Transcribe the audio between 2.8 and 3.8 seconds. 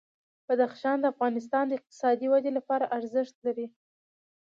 ارزښت لري.